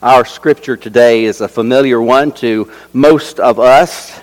Our 0.00 0.24
scripture 0.24 0.76
today 0.76 1.24
is 1.24 1.40
a 1.40 1.48
familiar 1.48 2.00
one 2.00 2.30
to 2.34 2.70
most 2.92 3.40
of 3.40 3.58
us. 3.58 4.20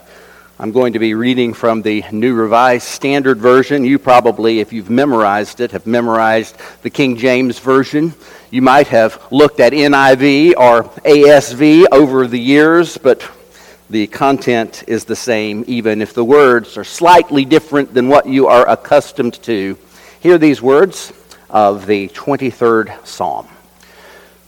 I'm 0.58 0.72
going 0.72 0.94
to 0.94 1.00
be 1.00 1.16
reading 1.16 1.54
from 1.54 1.82
the 1.82 2.02
New 2.14 2.34
Revised 2.34 2.88
Standard 2.88 3.40
Version. 3.40 3.84
You 3.84 4.00
probably, 4.00 4.62
if 4.62 4.72
you've 4.72 4.90
memorized 4.90 5.60
it, 5.60 5.72
have 5.72 5.86
memorized 5.86 6.56
the 6.82 6.90
King 6.90 7.18
James 7.18 7.60
Version. 7.60 8.14
You 8.52 8.62
might 8.62 8.88
have 8.88 9.22
looked 9.32 9.60
at 9.60 9.74
NIV 9.74 10.54
or 10.56 10.86
ASV 11.04 11.88
over 11.92 12.26
the 12.26 12.40
years, 12.40 12.98
but 12.98 13.30
the 13.90 14.08
content 14.08 14.86
is 14.88 15.04
the 15.04 15.18
same, 15.18 15.66
even 15.68 16.02
if 16.02 16.14
the 16.14 16.24
words 16.24 16.78
are 16.78 16.86
slightly 16.86 17.44
different 17.44 17.94
than 17.94 18.08
what 18.08 18.28
you 18.28 18.48
are 18.48 18.66
accustomed 18.70 19.44
to. 19.44 19.78
Hear 20.22 20.38
these 20.38 20.62
words 20.62 21.12
of 21.50 21.86
the 21.86 22.08
23rd 22.08 23.06
Psalm. 23.06 23.50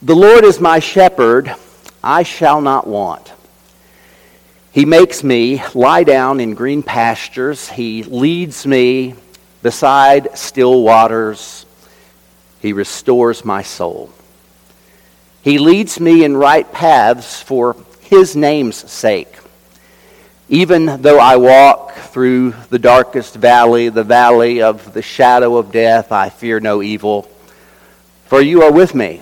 The 0.07 0.15
Lord 0.15 0.45
is 0.45 0.61
my 0.61 0.79
shepherd, 0.79 1.53
I 2.02 2.23
shall 2.23 2.61
not 2.61 2.88
want. 2.88 3.34
He 4.71 4.85
makes 4.85 5.21
me 5.21 5.61
lie 5.73 6.05
down 6.05 6.39
in 6.39 6.53
green 6.53 6.81
pastures. 6.81 7.67
He 7.67 8.03
leads 8.03 8.65
me 8.65 9.15
beside 9.62 10.38
still 10.38 10.81
waters. 10.81 11.65
He 12.62 12.71
restores 12.71 13.43
my 13.43 13.63
soul. 13.63 14.09
He 15.41 15.57
leads 15.57 15.99
me 15.99 16.23
in 16.23 16.37
right 16.37 16.71
paths 16.71 17.41
for 17.41 17.76
his 17.99 18.34
name's 18.34 18.89
sake. 18.89 19.37
Even 20.48 21.01
though 21.01 21.20
I 21.20 21.35
walk 21.35 21.95
through 21.95 22.51
the 22.70 22.79
darkest 22.79 23.35
valley, 23.35 23.89
the 23.89 24.05
valley 24.05 24.62
of 24.62 24.93
the 24.93 25.01
shadow 25.01 25.57
of 25.57 25.73
death, 25.73 26.13
I 26.13 26.29
fear 26.29 26.62
no 26.62 26.81
evil, 26.81 27.23
for 28.27 28.39
you 28.39 28.63
are 28.63 28.71
with 28.71 28.95
me. 28.95 29.21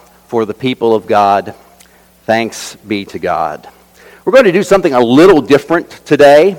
for 0.31 0.45
the 0.45 0.53
people 0.53 0.95
of 0.95 1.07
God. 1.07 1.53
Thanks 2.23 2.77
be 2.77 3.03
to 3.03 3.19
God. 3.19 3.67
We're 4.23 4.31
going 4.31 4.45
to 4.45 4.53
do 4.53 4.63
something 4.63 4.93
a 4.93 4.99
little 5.01 5.41
different 5.41 5.89
today. 6.05 6.55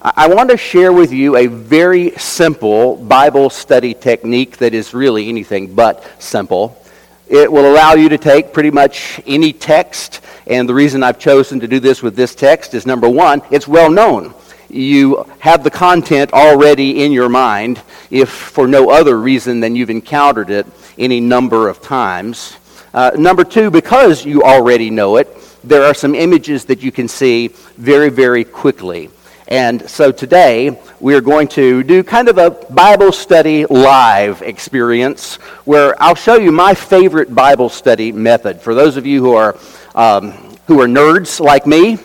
I 0.00 0.32
want 0.32 0.48
to 0.50 0.56
share 0.56 0.92
with 0.92 1.10
you 1.10 1.34
a 1.34 1.48
very 1.48 2.12
simple 2.12 2.94
Bible 2.94 3.50
study 3.50 3.94
technique 3.94 4.58
that 4.58 4.74
is 4.74 4.94
really 4.94 5.28
anything 5.28 5.74
but 5.74 6.08
simple. 6.22 6.80
It 7.26 7.50
will 7.50 7.68
allow 7.68 7.94
you 7.94 8.08
to 8.10 8.16
take 8.16 8.52
pretty 8.52 8.70
much 8.70 9.20
any 9.26 9.52
text, 9.52 10.20
and 10.46 10.68
the 10.68 10.74
reason 10.74 11.02
I've 11.02 11.18
chosen 11.18 11.58
to 11.58 11.66
do 11.66 11.80
this 11.80 12.04
with 12.04 12.14
this 12.14 12.36
text 12.36 12.74
is 12.74 12.86
number 12.86 13.08
one, 13.08 13.42
it's 13.50 13.66
well 13.66 13.90
known. 13.90 14.34
You 14.68 15.26
have 15.40 15.64
the 15.64 15.70
content 15.72 16.32
already 16.32 17.02
in 17.02 17.10
your 17.10 17.28
mind, 17.28 17.82
if 18.08 18.28
for 18.28 18.68
no 18.68 18.88
other 18.88 19.18
reason 19.18 19.58
than 19.58 19.74
you've 19.74 19.90
encountered 19.90 20.50
it 20.50 20.64
any 20.96 21.18
number 21.18 21.68
of 21.68 21.82
times. 21.82 22.56
Uh, 22.92 23.12
number 23.16 23.44
two, 23.44 23.70
because 23.70 24.24
you 24.24 24.42
already 24.42 24.90
know 24.90 25.16
it, 25.16 25.28
there 25.62 25.84
are 25.84 25.94
some 25.94 26.14
images 26.14 26.64
that 26.64 26.82
you 26.82 26.90
can 26.90 27.06
see 27.06 27.48
very, 27.76 28.08
very 28.08 28.42
quickly. 28.42 29.10
And 29.46 29.88
so 29.88 30.10
today, 30.10 30.80
we're 31.00 31.20
going 31.20 31.48
to 31.48 31.82
do 31.82 32.02
kind 32.02 32.28
of 32.28 32.38
a 32.38 32.50
Bible 32.50 33.12
study 33.12 33.66
live 33.66 34.42
experience 34.42 35.36
where 35.64 36.00
I'll 36.02 36.14
show 36.14 36.36
you 36.36 36.50
my 36.50 36.74
favorite 36.74 37.34
Bible 37.34 37.68
study 37.68 38.10
method. 38.10 38.60
For 38.60 38.74
those 38.74 38.96
of 38.96 39.06
you 39.06 39.22
who 39.22 39.34
are, 39.34 39.56
um, 39.94 40.32
who 40.66 40.80
are 40.80 40.86
nerds 40.86 41.38
like 41.38 41.66
me, 41.66 41.98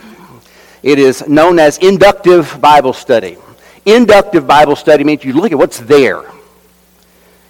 it 0.84 1.00
is 1.00 1.28
known 1.28 1.58
as 1.58 1.80
inductive 1.80 2.60
Bible 2.62 2.94
study. 2.94 3.38
Inductive 3.86 4.46
Bible 4.46 4.76
study 4.76 5.04
means 5.04 5.24
you 5.24 5.34
look 5.34 5.52
at 5.52 5.58
what's 5.58 5.80
there. 5.80 6.24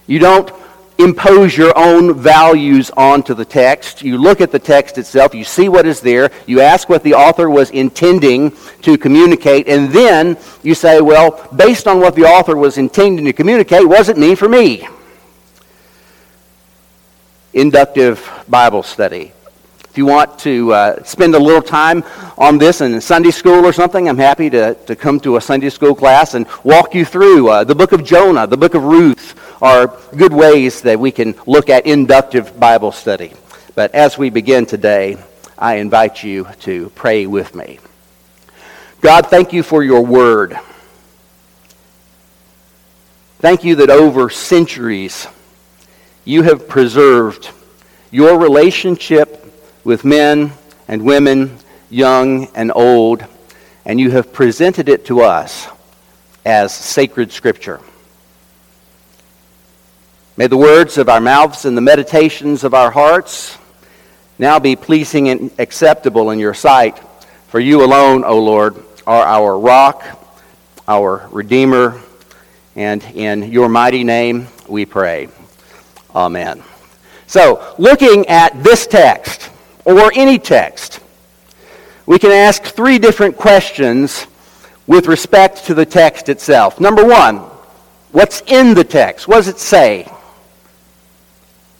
You 0.06 0.20
don't 0.20 0.50
impose 0.98 1.56
your 1.56 1.76
own 1.76 2.14
values 2.14 2.90
onto 2.96 3.34
the 3.34 3.44
text. 3.44 4.02
You 4.02 4.18
look 4.18 4.40
at 4.40 4.50
the 4.50 4.58
text 4.58 4.98
itself, 4.98 5.34
you 5.34 5.44
see 5.44 5.68
what 5.68 5.86
is 5.86 6.00
there, 6.00 6.30
you 6.46 6.60
ask 6.60 6.88
what 6.88 7.02
the 7.02 7.14
author 7.14 7.50
was 7.50 7.70
intending 7.70 8.52
to 8.82 8.96
communicate, 8.96 9.68
and 9.68 9.90
then 9.90 10.38
you 10.62 10.74
say, 10.74 11.00
well, 11.00 11.48
based 11.54 11.86
on 11.86 12.00
what 12.00 12.14
the 12.14 12.24
author 12.24 12.56
was 12.56 12.78
intending 12.78 13.24
to 13.26 13.32
communicate, 13.32 13.86
was 13.86 14.08
it 14.08 14.16
mean 14.16 14.36
for 14.36 14.48
me? 14.48 14.88
Inductive 17.52 18.28
Bible 18.48 18.82
study. 18.82 19.32
If 19.90 19.98
you 19.98 20.04
want 20.04 20.38
to 20.40 20.74
uh, 20.74 21.02
spend 21.04 21.34
a 21.34 21.38
little 21.38 21.62
time 21.62 22.04
on 22.36 22.58
this 22.58 22.82
in 22.82 23.00
Sunday 23.00 23.30
school 23.30 23.64
or 23.64 23.72
something, 23.72 24.10
I'm 24.10 24.18
happy 24.18 24.50
to, 24.50 24.74
to 24.74 24.94
come 24.94 25.18
to 25.20 25.38
a 25.38 25.40
Sunday 25.40 25.70
school 25.70 25.94
class 25.94 26.34
and 26.34 26.46
walk 26.64 26.94
you 26.94 27.06
through 27.06 27.48
uh, 27.48 27.64
the 27.64 27.74
book 27.74 27.92
of 27.92 28.04
Jonah, 28.04 28.46
the 28.46 28.58
book 28.58 28.74
of 28.74 28.84
Ruth, 28.84 29.34
are 29.60 29.96
good 30.16 30.32
ways 30.32 30.82
that 30.82 31.00
we 31.00 31.10
can 31.10 31.34
look 31.46 31.70
at 31.70 31.86
inductive 31.86 32.58
Bible 32.58 32.92
study. 32.92 33.32
But 33.74 33.94
as 33.94 34.18
we 34.18 34.30
begin 34.30 34.66
today, 34.66 35.16
I 35.58 35.76
invite 35.76 36.22
you 36.22 36.46
to 36.60 36.90
pray 36.90 37.26
with 37.26 37.54
me. 37.54 37.78
God, 39.00 39.26
thank 39.28 39.52
you 39.52 39.62
for 39.62 39.82
your 39.82 40.04
word. 40.04 40.58
Thank 43.38 43.64
you 43.64 43.76
that 43.76 43.90
over 43.90 44.30
centuries 44.30 45.26
you 46.24 46.42
have 46.42 46.68
preserved 46.68 47.50
your 48.10 48.38
relationship 48.38 49.42
with 49.84 50.04
men 50.04 50.52
and 50.88 51.04
women, 51.04 51.58
young 51.90 52.48
and 52.54 52.72
old, 52.74 53.24
and 53.84 54.00
you 54.00 54.10
have 54.10 54.32
presented 54.32 54.88
it 54.88 55.06
to 55.06 55.20
us 55.20 55.68
as 56.44 56.74
sacred 56.74 57.30
scripture. 57.30 57.80
May 60.38 60.48
the 60.48 60.56
words 60.58 60.98
of 60.98 61.08
our 61.08 61.20
mouths 61.20 61.64
and 61.64 61.74
the 61.74 61.80
meditations 61.80 62.62
of 62.62 62.74
our 62.74 62.90
hearts 62.90 63.56
now 64.38 64.58
be 64.58 64.76
pleasing 64.76 65.30
and 65.30 65.50
acceptable 65.58 66.30
in 66.30 66.38
your 66.38 66.52
sight. 66.52 66.98
For 67.48 67.58
you 67.58 67.82
alone, 67.82 68.22
O 68.22 68.38
Lord, 68.38 68.76
are 69.06 69.24
our 69.24 69.58
rock, 69.58 70.04
our 70.86 71.26
Redeemer, 71.32 72.02
and 72.74 73.02
in 73.14 73.44
your 73.50 73.70
mighty 73.70 74.04
name 74.04 74.48
we 74.68 74.84
pray. 74.84 75.28
Amen. 76.14 76.62
So, 77.26 77.74
looking 77.78 78.26
at 78.28 78.62
this 78.62 78.86
text, 78.86 79.48
or 79.86 80.12
any 80.14 80.38
text, 80.38 81.00
we 82.04 82.18
can 82.18 82.30
ask 82.30 82.62
three 82.62 82.98
different 82.98 83.38
questions 83.38 84.26
with 84.86 85.06
respect 85.06 85.64
to 85.64 85.74
the 85.74 85.86
text 85.86 86.28
itself. 86.28 86.78
Number 86.78 87.06
one, 87.06 87.38
what's 88.12 88.42
in 88.42 88.74
the 88.74 88.84
text? 88.84 89.26
What 89.26 89.36
does 89.36 89.48
it 89.48 89.58
say? 89.58 90.12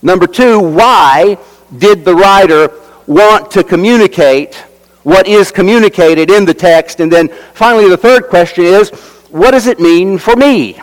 Number 0.02 0.26
two, 0.26 0.60
why 0.60 1.38
did 1.78 2.04
the 2.04 2.14
writer 2.14 2.70
want 3.06 3.50
to 3.52 3.64
communicate 3.64 4.54
what 5.02 5.26
is 5.26 5.50
communicated 5.50 6.30
in 6.30 6.44
the 6.44 6.54
text? 6.54 7.00
And 7.00 7.10
then 7.10 7.28
finally, 7.54 7.88
the 7.88 7.96
third 7.96 8.28
question 8.28 8.64
is, 8.64 8.90
what 9.30 9.52
does 9.52 9.66
it 9.66 9.80
mean 9.80 10.18
for 10.18 10.36
me? 10.36 10.80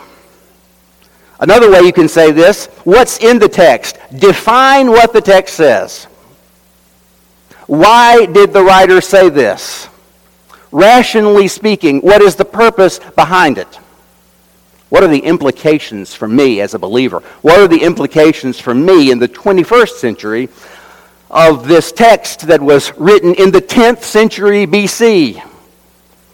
Another 1.40 1.70
way 1.70 1.80
you 1.80 1.92
can 1.92 2.08
say 2.08 2.30
this 2.30 2.66
what's 2.84 3.18
in 3.18 3.38
the 3.38 3.48
text? 3.48 3.98
Define 4.16 4.90
what 4.90 5.12
the 5.12 5.20
text 5.20 5.56
says. 5.56 6.04
Why 7.66 8.26
did 8.26 8.52
the 8.52 8.62
writer 8.62 9.00
say 9.00 9.30
this? 9.30 9.88
Rationally 10.70 11.48
speaking, 11.48 12.00
what 12.00 12.20
is 12.20 12.36
the 12.36 12.44
purpose 12.44 12.98
behind 12.98 13.58
it? 13.58 13.78
What 14.94 15.02
are 15.02 15.08
the 15.08 15.18
implications 15.18 16.14
for 16.14 16.28
me 16.28 16.60
as 16.60 16.74
a 16.74 16.78
believer? 16.78 17.18
What 17.42 17.58
are 17.58 17.66
the 17.66 17.82
implications 17.82 18.60
for 18.60 18.72
me 18.72 19.10
in 19.10 19.18
the 19.18 19.26
21st 19.26 19.88
century 19.88 20.48
of 21.32 21.66
this 21.66 21.90
text 21.90 22.46
that 22.46 22.62
was 22.62 22.96
written 22.96 23.34
in 23.34 23.50
the 23.50 23.60
10th 23.60 24.04
century 24.04 24.68
BC? 24.68 25.42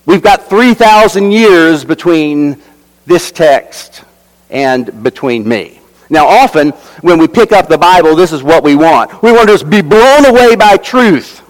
We've 0.05 0.21
got 0.21 0.51
3,000 0.51 1.33
years 1.33 1.87
between 1.87 2.61
this 3.07 3.33
text 3.33 4.05
and 4.51 5.03
between 5.03 5.49
me. 5.49 5.81
Now, 6.11 6.27
often 6.27 6.73
when 7.01 7.19
we 7.19 7.29
pick 7.29 7.53
up 7.53 7.67
the 7.67 7.79
Bible, 7.79 8.15
this 8.15 8.31
is 8.31 8.43
what 8.43 8.63
we 8.63 8.77
want. 8.77 9.23
We 9.23 9.33
want 9.33 9.49
to 9.49 9.55
just 9.55 9.71
be 9.71 9.81
blown 9.81 10.27
away 10.27 10.55
by 10.55 10.77
truth. 10.77 11.41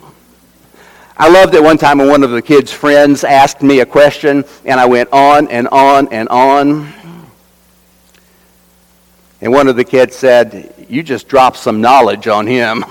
I 1.16 1.28
loved 1.28 1.54
it 1.54 1.62
one 1.62 1.76
time 1.76 1.98
when 1.98 2.08
one 2.08 2.22
of 2.22 2.30
the 2.30 2.40
kids' 2.40 2.72
friends 2.72 3.24
asked 3.24 3.62
me 3.62 3.80
a 3.80 3.84
question, 3.84 4.42
and 4.64 4.78
I 4.78 4.86
went 4.86 5.12
on 5.12 5.48
and 5.48 5.66
on 5.68 6.08
and 6.12 6.28
on. 6.28 6.99
And 9.40 9.52
one 9.52 9.68
of 9.68 9.76
the 9.76 9.84
kids 9.84 10.16
said, 10.16 10.72
You 10.88 11.02
just 11.02 11.28
dropped 11.28 11.56
some 11.56 11.80
knowledge 11.80 12.28
on 12.28 12.46
him. 12.46 12.84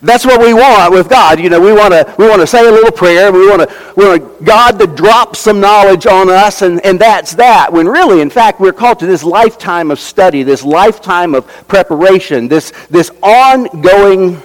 That's 0.00 0.24
what 0.24 0.40
we 0.40 0.54
want 0.54 0.92
with 0.92 1.08
God. 1.08 1.40
You 1.40 1.50
know, 1.50 1.60
we 1.60 1.72
want 1.72 1.92
to 1.92 2.14
we 2.18 2.28
want 2.28 2.40
to 2.40 2.46
say 2.46 2.60
a 2.60 2.70
little 2.70 2.92
prayer. 2.92 3.32
We 3.32 3.48
want 3.48 3.68
to 3.68 3.92
we 3.96 4.06
want 4.06 4.44
God 4.44 4.78
to 4.78 4.86
drop 4.86 5.34
some 5.34 5.58
knowledge 5.58 6.06
on 6.06 6.30
us, 6.30 6.62
and, 6.62 6.84
and 6.84 7.00
that's 7.00 7.34
that. 7.34 7.72
When 7.72 7.88
really, 7.88 8.20
in 8.20 8.30
fact, 8.30 8.60
we're 8.60 8.72
called 8.72 9.00
to 9.00 9.06
this 9.06 9.24
lifetime 9.24 9.90
of 9.90 9.98
study, 9.98 10.44
this 10.44 10.62
lifetime 10.62 11.34
of 11.34 11.46
preparation, 11.66 12.46
this 12.46 12.70
this 12.90 13.10
ongoing 13.22 14.40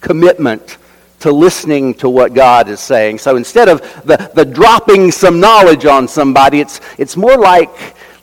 commitment 0.00 0.78
to 1.20 1.32
listening 1.32 1.92
to 1.94 2.08
what 2.08 2.32
God 2.32 2.68
is 2.68 2.80
saying. 2.80 3.18
So 3.18 3.36
instead 3.36 3.68
of 3.68 3.80
the, 4.04 4.30
the 4.34 4.44
dropping 4.44 5.10
some 5.10 5.40
knowledge 5.40 5.84
on 5.84 6.06
somebody, 6.06 6.60
it's, 6.60 6.80
it's 6.96 7.16
more 7.16 7.36
like 7.36 7.70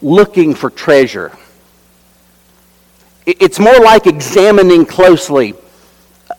looking 0.06 0.54
for 0.54 0.70
treasure. 0.70 1.32
It's 3.26 3.58
more 3.58 3.80
like 3.80 4.06
examining 4.06 4.86
closely 4.86 5.56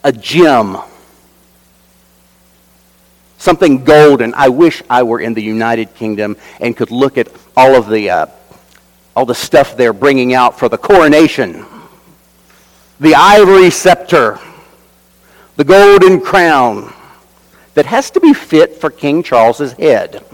a 0.05 0.13
gem, 0.13 0.79
something 3.39 3.83
golden. 3.83 4.35
I 4.35 4.51
wish 4.51 4.85
I 4.89 5.03
were 5.03 5.19
in 5.19 5.35
the 5.35 5.43
United 5.43 5.97
Kingdom 5.97 6.37
and 6.61 6.77
could 6.77 6.93
look 6.93 7.19
at 7.19 7.29
all 7.57 7.75
of 7.75 7.89
the, 7.89 8.09
uh, 8.09 8.27
all 9.17 9.27
the 9.27 9.35
stuff 9.35 9.77
they're 9.77 9.93
bringing 9.93 10.33
out 10.33 10.57
for 10.57 10.69
the 10.69 10.79
coronation. 10.79 11.67
The 13.01 13.17
ivory 13.17 13.71
scepter, 13.71 14.39
the 15.57 15.65
golden 15.65 16.21
crown 16.21 16.95
that 17.75 17.87
has 17.87 18.13
to 18.13 18.21
be 18.21 18.33
fit 18.33 18.77
for 18.77 18.91
King 18.91 19.25
Charles's 19.25 19.73
head. 19.73 20.25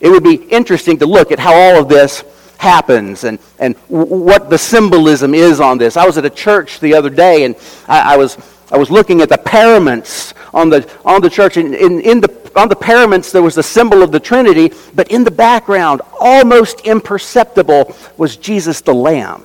It 0.00 0.10
would 0.10 0.22
be 0.22 0.34
interesting 0.34 0.98
to 0.98 1.06
look 1.06 1.32
at 1.32 1.38
how 1.38 1.54
all 1.54 1.80
of 1.80 1.88
this 1.88 2.24
happens 2.58 3.24
and, 3.24 3.38
and 3.58 3.76
what 3.88 4.50
the 4.50 4.58
symbolism 4.58 5.34
is 5.34 5.60
on 5.60 5.78
this. 5.78 5.96
I 5.96 6.06
was 6.06 6.18
at 6.18 6.24
a 6.24 6.30
church 6.30 6.80
the 6.80 6.94
other 6.94 7.10
day 7.10 7.44
and 7.44 7.56
I, 7.86 8.14
I 8.14 8.16
was, 8.16 8.36
I 8.70 8.76
was 8.76 8.90
looking 8.90 9.20
at 9.20 9.28
the 9.28 9.38
paraments 9.38 10.34
on 10.52 10.68
the, 10.68 10.88
on 11.04 11.22
the 11.22 11.30
church. 11.30 11.56
And 11.56 11.74
in, 11.74 12.00
in 12.00 12.20
the, 12.20 12.50
on 12.56 12.68
the 12.68 12.76
paraments, 12.76 13.32
there 13.32 13.42
was 13.42 13.54
the 13.54 13.62
symbol 13.62 14.02
of 14.02 14.12
the 14.12 14.20
Trinity, 14.20 14.72
but 14.94 15.10
in 15.10 15.24
the 15.24 15.30
background, 15.30 16.02
almost 16.20 16.80
imperceptible, 16.80 17.94
was 18.16 18.36
Jesus 18.36 18.80
the 18.80 18.94
Lamb. 18.94 19.44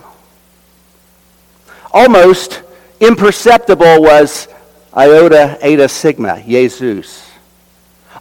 Almost 1.92 2.64
imperceptible 3.00 4.02
was 4.02 4.48
iota, 4.96 5.58
eta, 5.62 5.88
sigma, 5.88 6.42
Jesus. 6.42 7.30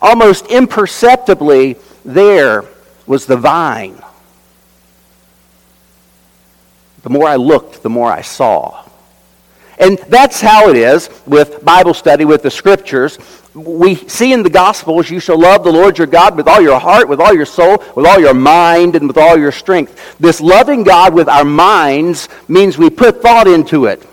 Almost 0.03 0.47
imperceptibly, 0.47 1.77
there 2.05 2.65
was 3.07 3.27
the 3.27 3.37
vine. 3.37 4.01
The 7.03 7.11
more 7.11 7.27
I 7.27 7.37
looked, 7.37 7.83
the 7.83 7.91
more 7.91 8.11
I 8.11 8.23
saw. 8.23 8.85
And 9.79 9.99
that's 10.09 10.41
how 10.41 10.69
it 10.69 10.77
is 10.77 11.11
with 11.27 11.65
Bible 11.65 11.95
study, 11.95 12.25
with 12.25 12.43
the 12.43 12.51
scriptures. 12.51 13.19
We 13.55 13.97
see 13.97 14.33
in 14.33 14.43
the 14.43 14.51
Gospels, 14.51 15.11
you 15.11 15.19
shall 15.19 15.39
love 15.39 15.65
the 15.65 15.73
Lord 15.73 15.99
your 15.99 16.07
God 16.07 16.37
with 16.37 16.47
all 16.47 16.61
your 16.61 16.79
heart, 16.79 17.09
with 17.09 17.21
all 17.21 17.35
your 17.35 17.47
soul, 17.47 17.83
with 17.97 18.07
all 18.07 18.21
your 18.21 18.35
mind, 18.35 18.95
and 18.95 19.09
with 19.09 19.19
all 19.19 19.37
your 19.37 19.51
strength. 19.51 20.17
This 20.21 20.41
loving 20.41 20.85
God 20.85 21.15
with 21.15 21.29
our 21.29 21.45
minds 21.45 22.29
means 22.47 22.79
we 22.79 22.91
put 22.91 23.21
thought 23.21 23.49
into 23.49 23.87
it. 23.87 24.07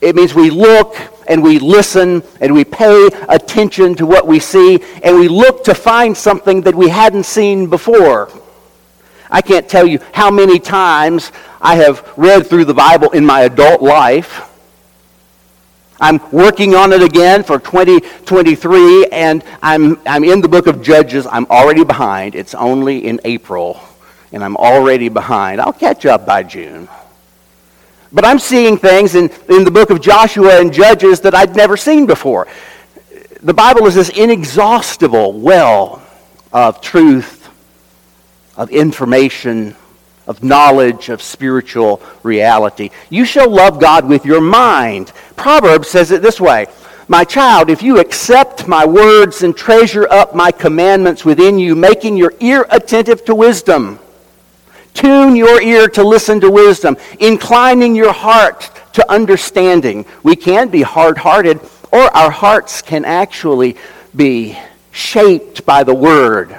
It 0.00 0.14
means 0.14 0.34
we 0.34 0.50
look 0.50 0.96
and 1.30 1.42
we 1.42 1.58
listen 1.60 2.22
and 2.40 2.52
we 2.52 2.64
pay 2.64 3.08
attention 3.28 3.94
to 3.94 4.04
what 4.04 4.26
we 4.26 4.40
see 4.40 4.80
and 5.02 5.16
we 5.16 5.28
look 5.28 5.64
to 5.64 5.74
find 5.74 6.14
something 6.14 6.60
that 6.62 6.74
we 6.74 6.88
hadn't 6.88 7.24
seen 7.24 7.70
before. 7.70 8.28
I 9.30 9.40
can't 9.40 9.68
tell 9.68 9.86
you 9.86 10.00
how 10.12 10.30
many 10.30 10.58
times 10.58 11.30
I 11.60 11.76
have 11.76 12.12
read 12.16 12.48
through 12.48 12.64
the 12.64 12.74
Bible 12.74 13.10
in 13.10 13.24
my 13.24 13.42
adult 13.42 13.80
life. 13.80 14.48
I'm 16.00 16.18
working 16.32 16.74
on 16.74 16.92
it 16.92 17.02
again 17.02 17.44
for 17.44 17.60
2023, 17.60 19.06
and 19.12 19.44
I'm, 19.62 20.00
I'm 20.06 20.24
in 20.24 20.40
the 20.40 20.48
book 20.48 20.66
of 20.66 20.82
Judges. 20.82 21.26
I'm 21.26 21.46
already 21.46 21.84
behind. 21.84 22.34
It's 22.34 22.54
only 22.54 23.06
in 23.06 23.20
April, 23.24 23.78
and 24.32 24.42
I'm 24.42 24.56
already 24.56 25.10
behind. 25.10 25.60
I'll 25.60 25.74
catch 25.74 26.06
up 26.06 26.26
by 26.26 26.42
June. 26.42 26.88
But 28.12 28.24
I'm 28.24 28.38
seeing 28.38 28.76
things 28.76 29.14
in, 29.14 29.30
in 29.48 29.64
the 29.64 29.70
book 29.70 29.90
of 29.90 30.00
Joshua 30.00 30.60
and 30.60 30.72
Judges 30.72 31.20
that 31.20 31.34
I'd 31.34 31.54
never 31.54 31.76
seen 31.76 32.06
before. 32.06 32.48
The 33.42 33.54
Bible 33.54 33.86
is 33.86 33.94
this 33.94 34.08
inexhaustible 34.08 35.38
well 35.38 36.02
of 36.52 36.80
truth, 36.80 37.48
of 38.56 38.70
information, 38.70 39.76
of 40.26 40.42
knowledge, 40.42 41.08
of 41.08 41.22
spiritual 41.22 42.02
reality. 42.22 42.90
You 43.08 43.24
shall 43.24 43.48
love 43.48 43.80
God 43.80 44.08
with 44.08 44.26
your 44.26 44.40
mind. 44.40 45.12
Proverbs 45.36 45.88
says 45.88 46.10
it 46.10 46.20
this 46.20 46.40
way 46.40 46.66
My 47.08 47.24
child, 47.24 47.70
if 47.70 47.82
you 47.82 48.00
accept 48.00 48.66
my 48.66 48.84
words 48.84 49.42
and 49.42 49.56
treasure 49.56 50.08
up 50.10 50.34
my 50.34 50.50
commandments 50.50 51.24
within 51.24 51.58
you, 51.58 51.76
making 51.76 52.16
your 52.16 52.34
ear 52.40 52.66
attentive 52.70 53.24
to 53.26 53.34
wisdom, 53.34 54.00
Tune 54.94 55.36
your 55.36 55.60
ear 55.62 55.88
to 55.88 56.04
listen 56.04 56.40
to 56.40 56.50
wisdom, 56.50 56.96
inclining 57.18 57.94
your 57.94 58.12
heart 58.12 58.70
to 58.94 59.10
understanding. 59.10 60.04
We 60.22 60.36
can 60.36 60.68
be 60.68 60.82
hard 60.82 61.18
hearted, 61.18 61.60
or 61.92 62.14
our 62.16 62.30
hearts 62.30 62.82
can 62.82 63.04
actually 63.04 63.76
be 64.14 64.58
shaped 64.92 65.64
by 65.64 65.84
the 65.84 65.94
Word. 65.94 66.56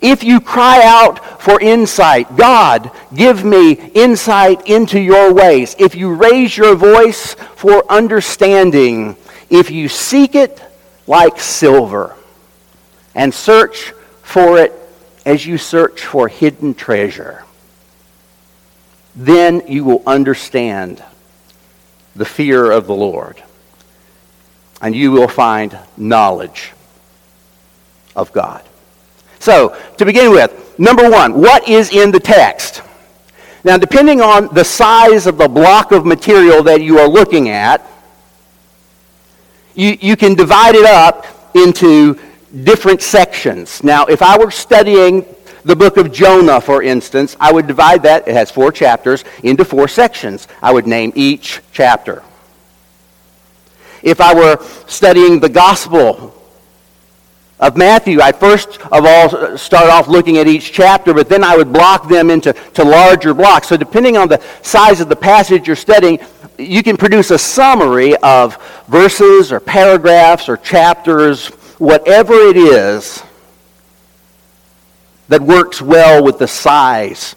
If 0.00 0.24
you 0.24 0.40
cry 0.40 0.82
out 0.84 1.42
for 1.42 1.60
insight, 1.60 2.36
God, 2.36 2.90
give 3.14 3.44
me 3.44 3.72
insight 3.72 4.66
into 4.66 4.98
your 4.98 5.32
ways. 5.32 5.76
If 5.78 5.94
you 5.94 6.14
raise 6.14 6.56
your 6.56 6.74
voice 6.74 7.34
for 7.34 7.84
understanding, 7.90 9.16
if 9.50 9.70
you 9.70 9.88
seek 9.88 10.34
it 10.34 10.62
like 11.06 11.38
silver 11.38 12.14
and 13.14 13.34
search 13.34 13.92
for 14.22 14.58
it 14.58 14.72
as 15.24 15.46
you 15.46 15.58
search 15.58 16.04
for 16.04 16.28
hidden 16.28 16.74
treasure, 16.74 17.44
then 19.14 19.62
you 19.66 19.84
will 19.84 20.02
understand 20.06 21.02
the 22.16 22.24
fear 22.24 22.70
of 22.70 22.86
the 22.86 22.94
Lord. 22.94 23.42
And 24.82 24.94
you 24.94 25.12
will 25.12 25.28
find 25.28 25.78
knowledge 25.96 26.72
of 28.16 28.32
God. 28.32 28.62
So, 29.38 29.76
to 29.98 30.04
begin 30.04 30.30
with, 30.30 30.78
number 30.78 31.08
one, 31.08 31.40
what 31.40 31.68
is 31.68 31.92
in 31.92 32.10
the 32.10 32.20
text? 32.20 32.82
Now, 33.62 33.76
depending 33.76 34.20
on 34.20 34.52
the 34.54 34.64
size 34.64 35.26
of 35.26 35.36
the 35.36 35.48
block 35.48 35.92
of 35.92 36.06
material 36.06 36.62
that 36.62 36.80
you 36.80 36.98
are 36.98 37.08
looking 37.08 37.50
at, 37.50 37.86
you, 39.74 39.96
you 40.00 40.16
can 40.16 40.34
divide 40.34 40.74
it 40.74 40.86
up 40.86 41.26
into 41.54 42.18
different 42.64 43.02
sections. 43.02 43.82
Now, 43.84 44.06
if 44.06 44.22
I 44.22 44.38
were 44.38 44.50
studying 44.50 45.24
the 45.64 45.76
book 45.76 45.96
of 45.96 46.12
Jonah, 46.12 46.60
for 46.60 46.82
instance, 46.82 47.36
I 47.38 47.52
would 47.52 47.66
divide 47.66 48.02
that, 48.04 48.26
it 48.26 48.34
has 48.34 48.50
four 48.50 48.72
chapters, 48.72 49.24
into 49.42 49.64
four 49.64 49.88
sections. 49.88 50.48
I 50.62 50.72
would 50.72 50.86
name 50.86 51.12
each 51.14 51.60
chapter. 51.72 52.22
If 54.02 54.20
I 54.20 54.34
were 54.34 54.58
studying 54.86 55.40
the 55.40 55.48
gospel 55.48 56.34
of 57.58 57.76
Matthew, 57.76 58.22
I'd 58.22 58.36
first 58.36 58.80
of 58.86 59.04
all 59.04 59.58
start 59.58 59.90
off 59.90 60.08
looking 60.08 60.38
at 60.38 60.48
each 60.48 60.72
chapter, 60.72 61.12
but 61.12 61.28
then 61.28 61.44
I 61.44 61.56
would 61.56 61.70
block 61.70 62.08
them 62.08 62.30
into 62.30 62.54
to 62.54 62.82
larger 62.82 63.34
blocks. 63.34 63.68
So, 63.68 63.76
depending 63.76 64.16
on 64.16 64.28
the 64.28 64.42
size 64.62 65.02
of 65.02 65.10
the 65.10 65.16
passage 65.16 65.66
you're 65.66 65.76
studying, 65.76 66.18
you 66.56 66.82
can 66.82 66.96
produce 66.96 67.30
a 67.30 67.38
summary 67.38 68.16
of 68.16 68.56
verses 68.88 69.52
or 69.52 69.60
paragraphs 69.60 70.48
or 70.48 70.56
chapters 70.56 71.50
whatever 71.80 72.34
it 72.34 72.58
is 72.58 73.22
that 75.28 75.40
works 75.40 75.80
well 75.80 76.22
with 76.22 76.38
the 76.38 76.46
size 76.46 77.34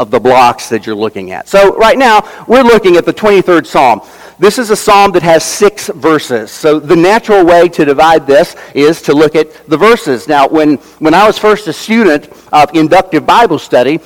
of 0.00 0.10
the 0.10 0.18
blocks 0.18 0.70
that 0.70 0.86
you're 0.86 0.94
looking 0.96 1.30
at. 1.30 1.46
So, 1.46 1.76
right 1.76 1.98
now, 1.98 2.26
we're 2.48 2.62
looking 2.62 2.96
at 2.96 3.04
the 3.04 3.12
23rd 3.12 3.66
Psalm. 3.66 4.00
This 4.38 4.58
is 4.58 4.70
a 4.70 4.76
psalm 4.76 5.12
that 5.12 5.22
has 5.22 5.44
six 5.44 5.88
verses. 5.88 6.50
So, 6.50 6.80
the 6.80 6.96
natural 6.96 7.44
way 7.44 7.68
to 7.68 7.84
divide 7.84 8.26
this 8.26 8.56
is 8.74 9.02
to 9.02 9.12
look 9.12 9.36
at 9.36 9.66
the 9.68 9.76
verses. 9.76 10.26
Now, 10.26 10.48
when, 10.48 10.76
when 10.98 11.12
I 11.12 11.26
was 11.26 11.38
first 11.38 11.68
a 11.68 11.72
student 11.72 12.30
of 12.52 12.74
inductive 12.74 13.26
Bible 13.26 13.58
study, 13.58 14.00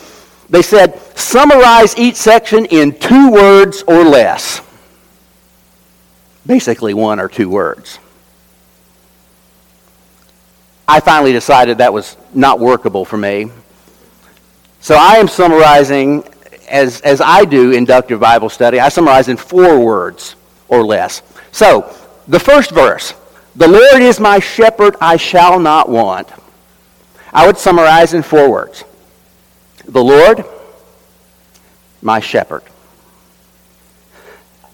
they 0.50 0.62
said, 0.62 1.00
summarize 1.16 1.96
each 1.96 2.16
section 2.16 2.64
in 2.66 2.98
two 2.98 3.30
words 3.30 3.84
or 3.86 4.02
less. 4.02 4.60
Basically, 6.46 6.94
one 6.94 7.20
or 7.20 7.28
two 7.28 7.48
words. 7.48 7.98
I 10.90 11.00
finally 11.00 11.32
decided 11.32 11.78
that 11.78 11.92
was 11.92 12.16
not 12.32 12.58
workable 12.58 13.04
for 13.04 13.18
me. 13.18 13.50
So 14.80 14.94
I 14.94 15.16
am 15.16 15.28
summarizing, 15.28 16.24
as, 16.66 17.02
as 17.02 17.20
I 17.20 17.44
do 17.44 17.72
inductive 17.72 18.20
Bible 18.20 18.48
study, 18.48 18.80
I 18.80 18.88
summarize 18.88 19.28
in 19.28 19.36
four 19.36 19.78
words 19.78 20.34
or 20.66 20.82
less. 20.82 21.22
So, 21.52 21.94
the 22.26 22.40
first 22.40 22.70
verse 22.70 23.12
The 23.54 23.68
Lord 23.68 24.00
is 24.00 24.18
my 24.18 24.38
shepherd, 24.38 24.96
I 24.98 25.18
shall 25.18 25.60
not 25.60 25.90
want. 25.90 26.28
I 27.34 27.46
would 27.46 27.58
summarize 27.58 28.14
in 28.14 28.22
four 28.22 28.50
words 28.50 28.84
The 29.84 30.02
Lord, 30.02 30.42
my 32.00 32.20
shepherd. 32.20 32.62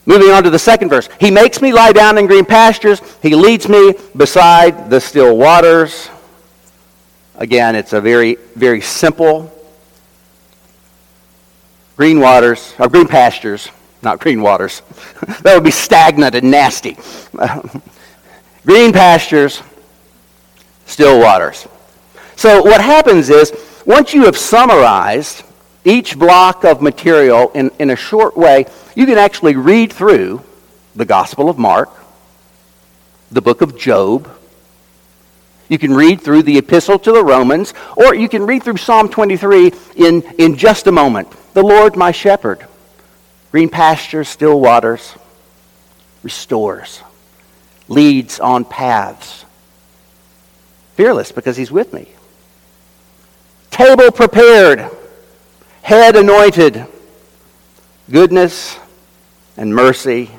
Moving 0.06 0.30
on 0.30 0.42
to 0.44 0.50
the 0.50 0.58
second 0.58 0.90
verse. 0.90 1.08
He 1.18 1.30
makes 1.30 1.62
me 1.62 1.72
lie 1.72 1.92
down 1.92 2.18
in 2.18 2.26
green 2.26 2.44
pastures. 2.44 3.00
He 3.22 3.34
leads 3.34 3.68
me 3.68 3.94
beside 4.16 4.90
the 4.90 5.00
still 5.00 5.36
waters. 5.36 6.10
Again, 7.36 7.74
it's 7.74 7.92
a 7.92 8.00
very, 8.00 8.36
very 8.54 8.80
simple 8.80 9.50
green 11.96 12.20
waters, 12.20 12.74
or 12.78 12.88
green 12.88 13.06
pastures, 13.06 13.68
not 14.02 14.20
green 14.20 14.42
waters. 14.42 14.82
that 15.42 15.54
would 15.54 15.64
be 15.64 15.70
stagnant 15.70 16.34
and 16.34 16.50
nasty. 16.50 16.96
green 18.66 18.92
pastures, 18.92 19.62
still 20.86 21.20
waters. 21.20 21.66
So 22.36 22.62
what 22.62 22.80
happens 22.80 23.30
is, 23.30 23.52
once 23.86 24.12
you 24.12 24.24
have 24.24 24.36
summarized 24.36 25.44
each 25.84 26.18
block 26.18 26.64
of 26.64 26.82
material 26.82 27.50
in, 27.52 27.70
in 27.78 27.90
a 27.90 27.96
short 27.96 28.36
way, 28.36 28.66
you 28.94 29.06
can 29.06 29.18
actually 29.18 29.56
read 29.56 29.92
through 29.92 30.42
the 30.94 31.04
Gospel 31.04 31.48
of 31.48 31.58
Mark, 31.58 31.90
the 33.30 33.42
book 33.42 33.60
of 33.60 33.76
Job. 33.76 34.30
You 35.68 35.78
can 35.78 35.92
read 35.92 36.20
through 36.20 36.42
the 36.42 36.58
Epistle 36.58 36.98
to 37.00 37.12
the 37.12 37.24
Romans, 37.24 37.74
or 37.96 38.14
you 38.14 38.28
can 38.28 38.46
read 38.46 38.62
through 38.62 38.76
Psalm 38.76 39.08
23 39.08 39.72
in, 39.96 40.22
in 40.38 40.56
just 40.56 40.86
a 40.86 40.92
moment. 40.92 41.28
The 41.54 41.62
Lord 41.62 41.96
my 41.96 42.12
shepherd, 42.12 42.66
green 43.50 43.68
pastures, 43.68 44.28
still 44.28 44.60
waters, 44.60 45.14
restores, 46.22 47.02
leads 47.88 48.38
on 48.38 48.64
paths. 48.64 49.44
Fearless 50.94 51.32
because 51.32 51.56
he's 51.56 51.72
with 51.72 51.92
me. 51.92 52.08
Table 53.70 54.12
prepared 54.12 54.88
head 55.82 56.14
anointed, 56.14 56.86
goodness 58.08 58.78
and 59.56 59.74
mercy, 59.74 60.30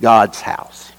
God's 0.00 0.40
house. 0.40 0.92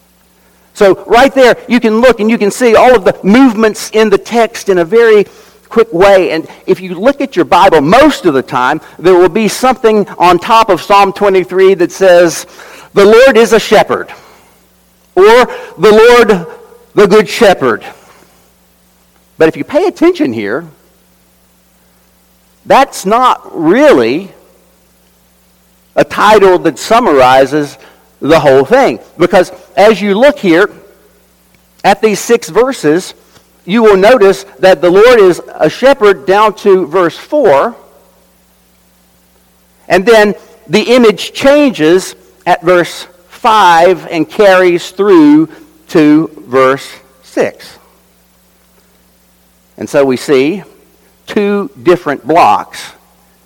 So, 0.74 1.04
right 1.06 1.34
there, 1.34 1.58
you 1.68 1.80
can 1.80 2.02
look 2.02 2.20
and 2.20 2.30
you 2.30 2.38
can 2.38 2.52
see 2.52 2.76
all 2.76 2.96
of 2.96 3.04
the 3.04 3.20
movements 3.24 3.90
in 3.92 4.10
the 4.10 4.18
text 4.18 4.70
in 4.70 4.78
a 4.78 4.86
very 4.86 5.26
quick 5.70 5.92
way. 5.92 6.32
And 6.32 6.48
if 6.66 6.80
you 6.80 6.96
look 6.96 7.20
at 7.20 7.36
your 7.36 7.46
Bible, 7.46 7.82
most 7.82 8.26
of 8.26 8.34
the 8.34 8.44
time, 8.44 8.82
there 9.00 9.16
will 9.16 9.30
be 9.30 9.48
something 9.48 10.08
on 10.10 10.38
top 10.38 10.70
of 10.70 10.82
Psalm 10.82 11.14
23 11.14 11.74
that 11.76 11.92
says, 11.92 12.46
The 12.94 13.06
Lord 13.06 13.38
is 13.38 13.54
a 13.54 13.60
shepherd, 13.60 14.10
or 15.16 15.24
The 15.26 15.76
Lord, 15.78 16.48
the 16.94 17.08
good 17.08 17.28
shepherd. 17.28 17.86
But 19.38 19.48
if 19.50 19.58
you 19.58 19.64
pay 19.64 19.88
attention 19.88 20.34
here, 20.34 20.68
that's 22.66 23.06
not 23.06 23.56
really 23.56 24.32
a 25.98 26.06
title 26.06 26.60
that 26.60 26.80
summarizes 26.80 27.78
the 28.22 28.40
whole 28.40 28.64
thing. 28.64 29.00
Because 29.18 29.52
as 29.76 30.02
you 30.02 30.18
look 30.18 30.40
here 30.40 30.70
at 31.84 32.02
these 32.02 32.20
six 32.20 32.50
verses, 32.50 33.14
you 33.66 33.84
will 33.84 33.98
notice 33.98 34.44
that 34.60 34.80
the 34.80 34.90
Lord 34.90 35.20
is 35.20 35.42
a 35.56 35.70
shepherd 35.70 36.26
down 36.26 36.56
to 36.58 36.86
verse 36.86 37.18
4. 37.18 37.76
And 39.90 40.06
then 40.06 40.36
the 40.68 40.84
image 40.96 41.34
changes 41.34 42.16
at 42.46 42.62
verse 42.62 43.08
5 43.30 44.08
and 44.08 44.30
carries 44.30 44.92
through 44.92 45.48
to 45.90 46.28
verse 46.48 46.90
6. 47.24 47.80
And 49.78 49.90
so 49.90 50.06
we 50.06 50.18
see 50.18 50.64
two 51.26 51.70
different 51.82 52.26
blocks 52.26 52.94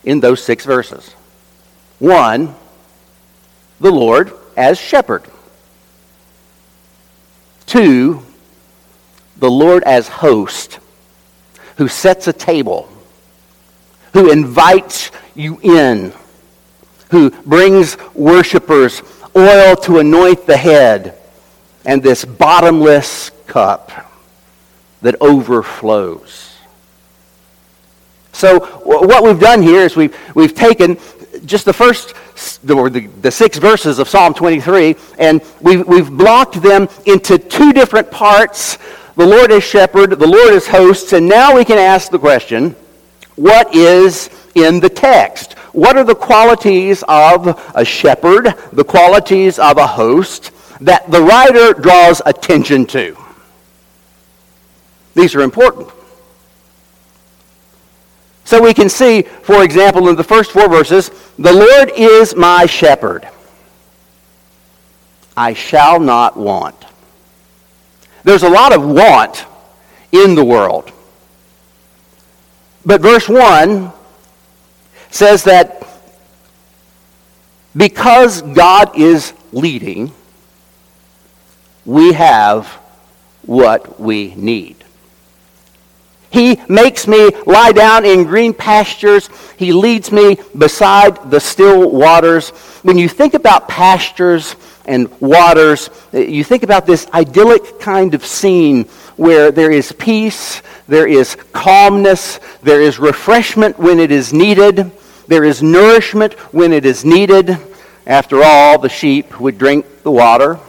in 0.03 0.20
those 0.20 0.43
six 0.43 0.65
verses. 0.65 1.15
One, 2.01 2.55
the 3.79 3.91
Lord 3.91 4.34
as 4.58 4.79
shepherd. 4.79 5.24
Two, 7.67 8.25
the 9.38 9.51
Lord 9.51 9.84
as 9.84 10.08
host, 10.08 10.79
who 11.77 11.88
sets 11.88 12.27
a 12.27 12.34
table, 12.34 12.89
who 14.13 14.31
invites 14.31 15.12
you 15.36 15.60
in, 15.62 16.12
who 17.12 17.29
brings 17.29 17.96
worshipers 18.15 19.03
oil 19.38 19.75
to 19.75 20.00
anoint 20.00 20.48
the 20.48 20.58
head, 20.58 21.15
and 21.86 22.01
this 22.01 22.25
bottomless 22.25 23.29
cup 23.46 23.91
that 25.03 25.15
overflows. 25.22 26.55
So 28.31 28.60
what 28.86 29.24
we've 29.24 29.39
done 29.39 29.62
here 29.62 29.81
is 29.81 29.96
we've, 29.96 30.17
we've 30.34 30.55
taken 30.55 30.98
just 31.46 31.66
the 31.66 31.74
first, 31.74 32.14
or 32.70 32.90
the, 32.90 33.08
the 33.22 33.32
six 33.32 33.58
verses 33.58 34.00
of 34.00 34.08
Psalm 34.08 34.34
23, 34.34 34.96
and 35.18 35.42
we've, 35.62 35.86
we've 35.88 36.10
blocked 36.10 36.62
them 36.62 36.88
into 37.06 37.38
two 37.38 37.74
different 37.74 38.12
parts. 38.12 38.78
The 39.16 39.26
Lord 39.26 39.52
is 39.52 39.64
shepherd, 39.64 40.12
the 40.12 40.28
Lord 40.28 40.54
is 40.54 40.68
hosts, 40.68 41.14
and 41.14 41.28
now 41.28 41.56
we 41.56 41.66
can 41.66 41.78
ask 41.78 42.12
the 42.12 42.20
question, 42.20 42.76
what 43.36 43.74
is 43.76 44.30
in 44.56 44.80
the 44.80 44.90
text? 44.90 45.54
What 45.74 45.98
are 45.98 46.04
the 46.04 46.16
qualities 46.16 47.04
of 47.08 47.60
a 47.76 47.86
shepherd, 47.86 48.54
the 48.74 48.84
qualities 48.84 49.58
of 49.58 49.78
a 49.78 49.88
host, 49.88 50.52
that 50.82 51.10
the 51.10 51.22
writer 51.22 51.74
draws 51.74 52.22
attention 52.26 52.86
to? 52.88 53.18
These 55.16 55.36
are 55.36 55.42
important. 55.42 55.90
So 58.51 58.62
we 58.62 58.74
can 58.74 58.89
see, 58.89 59.22
for 59.22 59.63
example, 59.63 60.10
in 60.10 60.17
the 60.17 60.25
first 60.25 60.51
four 60.51 60.67
verses, 60.67 61.10
the 61.39 61.53
Lord 61.53 61.89
is 61.96 62.36
my 62.36 62.65
shepherd. 62.65 63.25
I 65.38 65.53
shall 65.53 66.01
not 66.01 66.36
want. 66.36 66.75
There's 68.25 68.43
a 68.43 68.50
lot 68.50 68.75
of 68.75 68.86
want 68.86 69.46
in 70.12 70.36
the 70.36 70.43
world. 70.43 70.91
But 72.86 73.00
verse 73.00 73.29
1 73.29 73.93
says 75.12 75.46
that 75.46 75.88
because 77.74 78.41
God 78.41 79.00
is 79.00 79.31
leading, 79.53 80.12
we 81.86 82.12
have 82.12 82.67
what 83.43 83.98
we 83.98 84.36
need. 84.36 84.84
He 86.32 86.62
makes 86.70 87.08
me 87.08 87.30
lie 87.46 87.74
down 87.74 88.06
in 88.06 88.24
green 88.24 88.54
pastures. 88.54 89.30
He 89.58 89.74
leads 89.74 90.12
me 90.14 90.38
beside 90.58 91.30
the 91.30 91.42
still 91.42 91.92
waters. 91.92 92.50
When 92.84 92.98
you 92.98 93.10
think 93.10 93.34
about 93.34 93.68
pastures 93.68 94.56
and 94.86 95.12
waters, 95.20 95.90
you 96.14 96.46
think 96.46 96.64
about 96.64 96.86
this 96.86 97.06
idyllic 97.14 97.82
kind 97.82 98.14
of 98.14 98.26
scene 98.26 98.86
where 99.18 99.52
there 99.52 99.72
is 99.72 99.92
peace, 99.92 100.62
there 100.88 101.06
is 101.06 101.36
calmness, 101.52 102.40
there 102.64 102.82
is 102.82 102.98
refreshment 102.98 103.78
when 103.78 104.00
it 104.00 104.10
is 104.10 104.32
needed, 104.32 104.90
there 105.28 105.44
is 105.44 105.62
nourishment 105.62 106.34
when 106.54 106.72
it 106.72 106.86
is 106.86 107.04
needed. 107.04 107.58
After 108.08 108.42
all, 108.42 108.80
the 108.80 108.90
sheep 108.90 109.40
would 109.40 109.58
drink 109.58 109.86
the 110.04 110.12
water. 110.12 110.60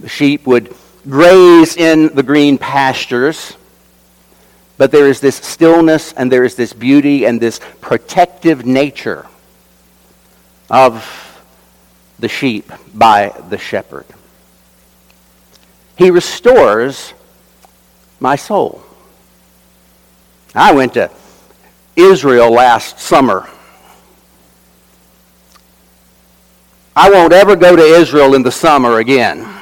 The 0.00 0.08
sheep 0.08 0.46
would 0.46 0.74
graze 1.08 1.76
in 1.76 2.14
the 2.14 2.22
green 2.22 2.58
pastures. 2.58 3.56
But 4.76 4.90
there 4.90 5.08
is 5.08 5.20
this 5.20 5.36
stillness 5.36 6.12
and 6.12 6.30
there 6.30 6.44
is 6.44 6.56
this 6.56 6.72
beauty 6.72 7.26
and 7.26 7.40
this 7.40 7.60
protective 7.80 8.66
nature 8.66 9.26
of 10.68 11.42
the 12.18 12.28
sheep 12.28 12.70
by 12.92 13.32
the 13.48 13.58
shepherd. 13.58 14.06
He 15.96 16.10
restores 16.10 17.14
my 18.18 18.34
soul. 18.34 18.82
I 20.54 20.72
went 20.72 20.94
to 20.94 21.10
Israel 21.94 22.50
last 22.50 22.98
summer. 22.98 23.48
I 26.96 27.10
won't 27.10 27.32
ever 27.32 27.54
go 27.54 27.76
to 27.76 27.82
Israel 27.82 28.34
in 28.34 28.42
the 28.42 28.52
summer 28.52 28.98
again 28.98 29.53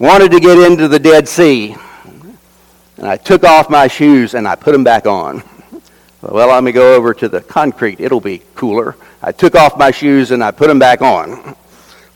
wanted 0.00 0.30
to 0.30 0.40
get 0.40 0.58
into 0.58 0.88
the 0.88 0.98
Dead 0.98 1.28
Sea. 1.28 1.76
And 2.96 3.06
I 3.06 3.18
took 3.18 3.44
off 3.44 3.68
my 3.68 3.86
shoes 3.86 4.32
and 4.32 4.48
I 4.48 4.54
put 4.54 4.72
them 4.72 4.82
back 4.82 5.06
on. 5.06 5.42
Well, 6.22 6.48
let 6.48 6.64
me 6.64 6.72
go 6.72 6.94
over 6.94 7.12
to 7.12 7.28
the 7.28 7.42
concrete. 7.42 8.00
It'll 8.00 8.20
be 8.20 8.42
cooler. 8.54 8.96
I 9.22 9.32
took 9.32 9.54
off 9.54 9.78
my 9.78 9.90
shoes 9.90 10.30
and 10.30 10.42
I 10.42 10.52
put 10.52 10.68
them 10.68 10.78
back 10.78 11.02
on. 11.02 11.54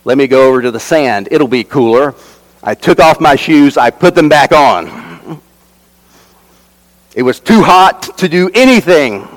Let 0.05 0.17
me 0.17 0.27
go 0.27 0.49
over 0.49 0.63
to 0.63 0.71
the 0.71 0.81
sand. 0.81 1.29
It'll 1.31 1.47
be 1.47 1.63
cooler. 1.63 2.15
I 2.63 2.75
took 2.75 3.01
off 3.01 3.21
my 3.21 3.37
shoes. 3.37 3.77
I 3.77 3.91
put 3.91 4.15
them 4.15 4.31
back 4.31 4.53
on. 4.53 5.41
It 7.15 7.23
was 7.23 7.39
too 7.39 7.63
hot 7.63 8.17
to 8.19 8.29
do 8.31 8.51
anything. 8.55 9.29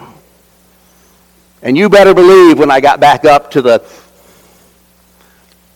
And 1.61 1.77
you 1.77 1.89
better 1.89 2.13
believe 2.13 2.59
when 2.59 2.71
I 2.71 2.79
got 2.79 3.01
back 3.01 3.25
up 3.25 3.51
to 3.51 3.61
the 3.61 3.79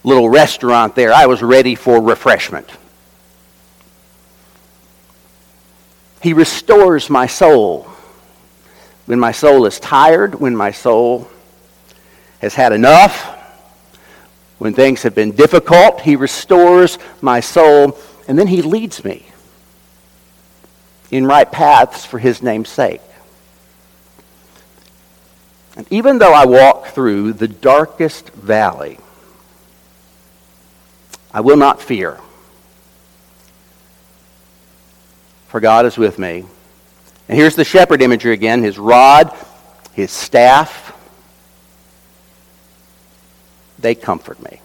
little 0.03 0.29
restaurant 0.29 0.95
there, 0.95 1.13
I 1.13 1.25
was 1.25 1.41
ready 1.41 1.75
for 1.75 2.01
refreshment. 2.01 2.69
He 6.21 6.33
restores 6.33 7.09
my 7.09 7.27
soul. 7.27 7.87
When 9.05 9.19
my 9.19 9.31
soul 9.31 9.65
is 9.65 9.79
tired, 9.79 10.35
when 10.35 10.55
my 10.55 10.71
soul 10.71 11.29
has 12.39 12.53
had 12.53 12.71
enough, 12.71 13.37
when 14.59 14.73
things 14.73 15.03
have 15.03 15.15
been 15.15 15.31
difficult, 15.31 16.01
he 16.01 16.15
restores 16.15 16.99
my 17.21 17.39
soul, 17.39 17.97
and 18.27 18.37
then 18.37 18.47
he 18.47 18.61
leads 18.61 19.03
me 19.03 19.25
in 21.09 21.25
right 21.25 21.51
paths 21.51 22.05
for 22.05 22.19
his 22.19 22.41
name's 22.41 22.69
sake. 22.69 23.01
And 25.75 25.87
even 25.89 26.19
though 26.19 26.33
I 26.33 26.45
walk 26.45 26.87
through 26.87 27.33
the 27.33 27.47
darkest 27.47 28.29
valley, 28.29 28.99
I 31.33 31.41
will 31.41 31.57
not 31.57 31.81
fear. 31.81 32.19
For 35.47 35.59
God 35.59 35.85
is 35.85 35.97
with 35.97 36.17
me. 36.19 36.45
And 37.27 37.37
here's 37.37 37.55
the 37.55 37.63
shepherd 37.63 38.01
imagery 38.01 38.33
again 38.33 38.63
his 38.63 38.77
rod, 38.77 39.33
his 39.93 40.11
staff, 40.11 40.97
they 43.79 43.95
comfort 43.95 44.41
me. 44.43 44.61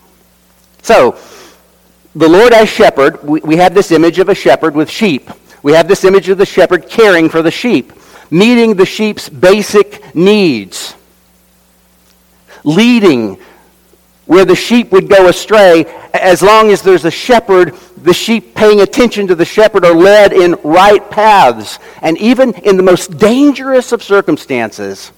So, 0.83 1.19
the 2.15 2.29
Lord 2.29 2.53
as 2.53 2.69
shepherd, 2.69 3.23
we, 3.23 3.41
we 3.41 3.57
have 3.57 3.75
this 3.75 3.91
image 3.91 4.19
of 4.19 4.29
a 4.29 4.35
shepherd 4.35 4.75
with 4.75 4.91
sheep. 4.91 5.31
We 5.63 5.73
have 5.73 5.89
this 5.89 6.05
image 6.05 6.29
of 6.29 6.39
the 6.39 6.47
shepherd 6.47 6.89
caring 6.89 7.29
for 7.29 7.43
the 7.43 7.51
sheep, 7.51 7.93
meeting 8.31 8.77
the 8.77 8.87
sheep's 8.87 9.29
basic 9.29 10.15
needs, 10.15 10.95
leading 12.65 13.39
where 14.27 14.45
the 14.45 14.55
sheep 14.55 14.93
would 14.93 15.09
go 15.09 15.29
astray. 15.29 15.85
As 16.13 16.43
long 16.43 16.71
as 16.71 16.83
there's 16.83 17.05
a 17.05 17.11
shepherd, 17.11 17.75
the 17.97 18.13
sheep 18.13 18.55
paying 18.55 18.81
attention 18.81 19.27
to 19.29 19.35
the 19.35 19.45
shepherd 19.45 19.85
are 19.85 19.95
led 19.95 20.33
in 20.33 20.57
right 20.63 21.11
paths. 21.11 21.79
And 22.03 22.19
even 22.19 22.53
in 22.55 22.77
the 22.77 22.83
most 22.83 23.19
dangerous 23.19 23.93
of 23.93 24.03
circumstances, 24.03 25.13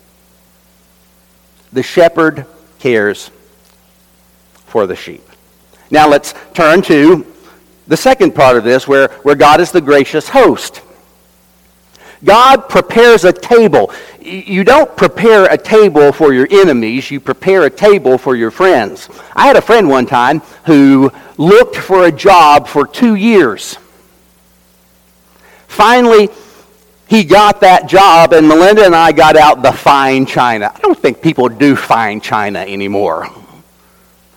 the 1.73 1.83
shepherd 1.83 2.47
cares 2.79 3.31
for 4.67 4.87
the 4.87 4.97
sheep. 4.97 5.23
Now 5.91 6.09
let's 6.09 6.35
turn 6.55 6.83
to 6.83 7.27
the 7.87 7.97
second 7.97 8.35
part 8.35 8.57
of 8.57 8.65
this 8.65 8.87
where, 8.87 9.09
where 9.23 9.35
God 9.35 9.61
is 9.61 9.73
the 9.73 9.81
gracious 9.81 10.29
host. 10.29 10.83
God 12.25 12.69
prepares 12.69 13.25
a 13.25 13.33
table. 13.33 13.93
You 14.21 14.65
don't 14.65 14.97
prepare 14.97 15.45
a 15.47 15.57
table 15.57 16.13
for 16.13 16.33
your 16.33 16.49
enemies, 16.51 17.11
you 17.11 17.21
prepare 17.21 17.65
a 17.65 17.71
table 17.71 18.19
for 18.19 18.35
your 18.37 18.51
friends. 18.51 19.09
I 19.35 19.47
had 19.47 19.57
a 19.57 19.63
friend 19.63 19.89
one 19.89 20.07
time 20.07 20.41
who 20.65 21.13
looked 21.37 21.77
for 21.77 22.07
a 22.07 22.13
job 22.13 22.69
for 22.69 22.87
two 22.87 23.15
years. 23.15 23.79
Finally, 25.69 26.29
he 27.09 27.25
got 27.25 27.61
that 27.61 27.89
job, 27.89 28.35
and 28.35 28.47
Melinda 28.47 28.85
and 28.85 28.95
I 28.95 29.13
got 29.13 29.37
out 29.37 29.63
the 29.63 29.73
fine 29.73 30.27
china. 30.27 30.71
I 30.75 30.79
don't 30.81 30.99
think 30.99 31.23
people 31.23 31.49
do 31.49 31.75
fine 31.75 32.21
china 32.21 32.59
anymore. 32.59 33.29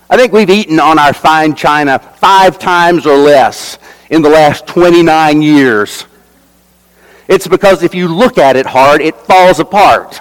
I 0.09 0.17
think 0.17 0.31
we've 0.31 0.49
eaten 0.49 0.79
on 0.79 0.99
our 0.99 1.13
fine 1.13 1.55
china 1.55 1.99
five 1.99 2.59
times 2.59 3.05
or 3.05 3.17
less 3.17 3.77
in 4.09 4.21
the 4.21 4.29
last 4.29 4.67
29 4.67 5.41
years. 5.41 6.05
It's 7.31 7.47
because 7.47 7.81
if 7.81 7.95
you 7.95 8.09
look 8.09 8.37
at 8.37 8.57
it 8.57 8.65
hard, 8.65 8.99
it 8.99 9.15
falls 9.15 9.61
apart. 9.61 10.19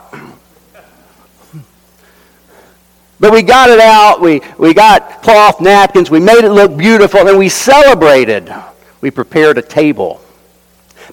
But 3.19 3.33
we 3.33 3.43
got 3.43 3.69
it 3.69 3.81
out, 3.81 4.21
we, 4.21 4.40
we 4.59 4.73
got 4.73 5.21
cloth 5.21 5.61
napkins, 5.61 6.09
we 6.09 6.21
made 6.21 6.45
it 6.45 6.50
look 6.50 6.76
beautiful, 6.76 7.26
and 7.26 7.37
we 7.37 7.49
celebrated. 7.49 8.55
We 9.00 9.11
prepared 9.11 9.59
a 9.59 9.62
table. 9.62 10.21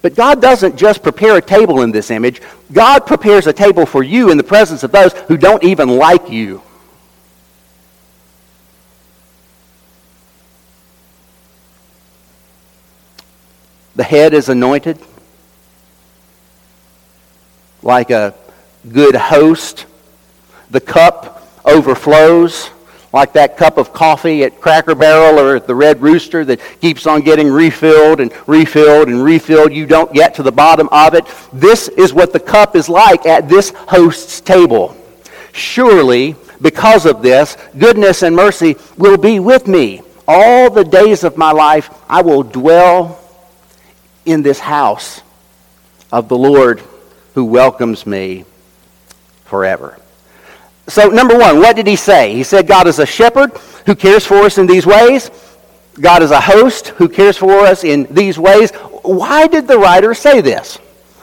But 0.03 0.13
God 0.13 0.39
doesn't 0.39 0.77
just 0.77 1.01
prepare 1.01 1.35
a 1.35 1.41
table 1.41 1.81
in 1.81 1.91
this 1.91 2.11
image, 2.11 2.43
God 2.71 3.07
prepares 3.07 3.47
a 3.47 3.53
table 3.53 3.87
for 3.87 4.03
you 4.03 4.29
in 4.29 4.37
the 4.37 4.43
presence 4.43 4.83
of 4.83 4.91
those 4.91 5.13
who 5.13 5.35
don't 5.35 5.63
even 5.63 5.97
like 5.97 6.29
you. 6.29 6.61
The 13.95 14.03
head 14.03 14.35
is 14.35 14.47
anointed 14.47 14.99
like 17.81 18.09
a 18.09 18.33
good 18.91 19.15
host. 19.15 19.85
The 20.71 20.81
cup 20.81 21.47
overflows 21.65 22.69
like 23.13 23.33
that 23.33 23.57
cup 23.57 23.77
of 23.77 23.93
coffee 23.93 24.43
at 24.43 24.59
Cracker 24.59 24.93
Barrel 24.93 25.39
or 25.39 25.55
at 25.55 25.65
the 25.65 25.75
Red 25.75 26.01
Rooster 26.01 26.43
that 26.45 26.59
keeps 26.81 27.07
on 27.07 27.21
getting 27.21 27.49
refilled 27.49 28.19
and 28.19 28.31
refilled 28.47 29.07
and 29.07 29.23
refilled. 29.23 29.73
You 29.73 29.85
don't 29.85 30.13
get 30.13 30.35
to 30.35 30.43
the 30.43 30.51
bottom 30.51 30.89
of 30.91 31.13
it. 31.13 31.25
This 31.53 31.87
is 31.87 32.13
what 32.13 32.33
the 32.33 32.39
cup 32.39 32.75
is 32.75 32.89
like 32.89 33.25
at 33.25 33.47
this 33.47 33.71
host's 33.71 34.41
table. 34.41 34.95
Surely, 35.53 36.35
because 36.61 37.05
of 37.05 37.21
this, 37.21 37.57
goodness 37.77 38.23
and 38.23 38.35
mercy 38.35 38.75
will 38.97 39.17
be 39.17 39.39
with 39.39 39.67
me. 39.67 40.01
All 40.27 40.69
the 40.69 40.83
days 40.83 41.23
of 41.23 41.37
my 41.37 41.51
life, 41.51 41.89
I 42.09 42.21
will 42.21 42.43
dwell 42.43 43.19
in 44.25 44.41
this 44.41 44.59
house 44.59 45.21
of 46.11 46.27
the 46.27 46.37
Lord 46.37 46.83
who 47.37 47.45
welcomes 47.45 48.07
me 48.07 48.43
forever. 49.45 49.99
So, 50.87 51.09
number 51.09 51.37
one, 51.37 51.59
what 51.59 51.75
did 51.75 51.85
he 51.85 51.95
say? 51.95 52.33
He 52.33 52.41
said 52.41 52.65
God 52.65 52.87
is 52.87 52.97
a 52.97 53.05
shepherd 53.05 53.55
who 53.85 53.93
cares 53.93 54.25
for 54.25 54.37
us 54.37 54.57
in 54.57 54.65
these 54.65 54.87
ways. 54.87 55.29
God 56.01 56.23
is 56.23 56.31
a 56.31 56.41
host 56.41 56.87
who 56.87 57.07
cares 57.07 57.37
for 57.37 57.59
us 57.59 57.83
in 57.83 58.07
these 58.09 58.39
ways. 58.39 58.71
Why 59.03 59.45
did 59.45 59.67
the 59.67 59.77
writer 59.77 60.15
say 60.15 60.41
this? 60.41 60.77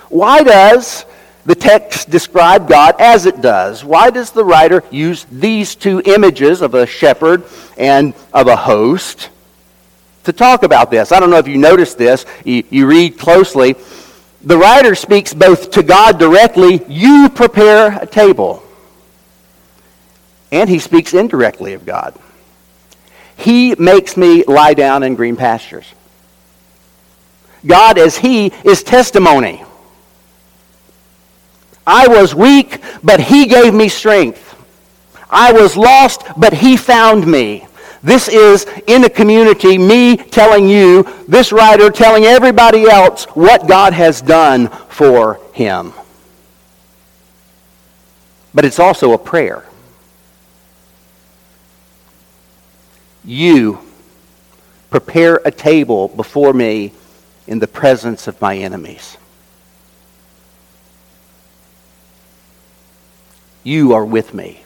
Why 0.08 0.44
does 0.44 1.04
the 1.46 1.56
text 1.56 2.10
describe 2.10 2.68
God 2.68 2.94
as 3.00 3.26
it 3.26 3.40
does? 3.40 3.84
Why 3.84 4.10
does 4.10 4.30
the 4.30 4.44
writer 4.44 4.84
use 4.92 5.26
these 5.32 5.74
two 5.74 6.00
images 6.04 6.62
of 6.62 6.74
a 6.74 6.86
shepherd 6.86 7.42
and 7.76 8.14
of 8.32 8.46
a 8.46 8.54
host? 8.54 9.30
to 10.24 10.32
talk 10.32 10.62
about 10.62 10.90
this. 10.90 11.12
I 11.12 11.20
don't 11.20 11.28
know 11.28 11.36
if 11.36 11.48
you 11.48 11.58
noticed 11.58 11.98
this. 11.98 12.24
You, 12.44 12.64
you 12.70 12.86
read 12.86 13.18
closely. 13.18 13.76
The 14.44 14.58
writer 14.58 14.94
speaks 14.94 15.32
both 15.32 15.70
to 15.72 15.82
God 15.82 16.18
directly, 16.18 16.84
you 16.86 17.30
prepare 17.30 17.98
a 17.98 18.06
table, 18.06 18.62
and 20.52 20.68
he 20.68 20.78
speaks 20.78 21.14
indirectly 21.14 21.72
of 21.72 21.86
God. 21.86 22.14
He 23.36 23.74
makes 23.74 24.16
me 24.16 24.44
lie 24.44 24.74
down 24.74 25.02
in 25.02 25.14
green 25.14 25.36
pastures. 25.36 25.86
God, 27.66 27.98
as 27.98 28.16
He, 28.16 28.52
is 28.64 28.82
testimony. 28.82 29.64
I 31.86 32.08
was 32.08 32.34
weak, 32.34 32.82
but 33.02 33.20
He 33.20 33.46
gave 33.46 33.72
me 33.74 33.88
strength. 33.88 34.54
I 35.30 35.52
was 35.52 35.76
lost, 35.76 36.22
but 36.36 36.52
He 36.52 36.76
found 36.76 37.26
me. 37.26 37.66
This 38.04 38.28
is 38.28 38.66
in 38.86 39.00
the 39.00 39.08
community, 39.08 39.78
me 39.78 40.18
telling 40.18 40.68
you, 40.68 41.04
this 41.26 41.52
writer 41.52 41.88
telling 41.88 42.24
everybody 42.24 42.84
else 42.84 43.24
what 43.28 43.66
God 43.66 43.94
has 43.94 44.20
done 44.20 44.68
for 44.68 45.40
him. 45.54 45.94
But 48.52 48.66
it's 48.66 48.78
also 48.78 49.14
a 49.14 49.18
prayer. 49.18 49.64
You 53.24 53.78
prepare 54.90 55.40
a 55.46 55.50
table 55.50 56.08
before 56.08 56.52
me 56.52 56.92
in 57.46 57.58
the 57.58 57.66
presence 57.66 58.28
of 58.28 58.38
my 58.38 58.58
enemies. 58.58 59.16
You 63.62 63.94
are 63.94 64.04
with 64.04 64.34
me. 64.34 64.63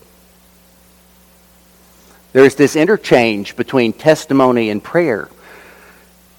There's 2.32 2.54
this 2.54 2.76
interchange 2.76 3.56
between 3.56 3.92
testimony 3.92 4.70
and 4.70 4.82
prayer. 4.82 5.28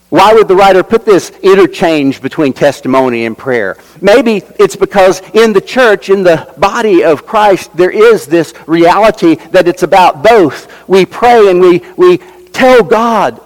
Why 0.09 0.33
would 0.33 0.47
the 0.47 0.55
writer 0.55 0.81
put 0.81 1.05
this 1.05 1.29
interchange 1.43 2.21
between 2.21 2.53
testimony 2.53 3.25
and 3.25 3.37
prayer? 3.37 3.77
Maybe 4.01 4.37
it's 4.57 4.75
because 4.75 5.21
in 5.33 5.53
the 5.53 5.61
church, 5.61 6.09
in 6.09 6.23
the 6.23 6.51
body 6.57 7.03
of 7.03 7.27
Christ, 7.27 7.75
there 7.77 7.91
is 7.91 8.25
this 8.25 8.53
reality 8.65 9.35
that 9.51 9.67
it's 9.67 9.83
about 9.83 10.23
both. 10.23 10.67
We 10.87 11.05
pray 11.05 11.49
and 11.51 11.61
we, 11.61 11.83
we 11.95 12.17
tell 12.51 12.83
God 12.83 13.39